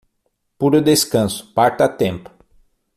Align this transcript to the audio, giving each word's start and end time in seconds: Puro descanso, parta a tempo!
Puro 0.57 0.81
descanso, 0.81 1.53
parta 1.53 1.85
a 1.85 1.89
tempo! 1.95 2.31